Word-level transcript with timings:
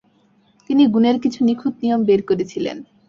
তিনি 0.69 0.83
গুণের 0.87 1.17
কিছু 1.19 1.39
নিখুত 1.45 1.73
নিয়ম 1.83 2.01
বের 2.05 2.21
করেছিলেন। 2.29 2.77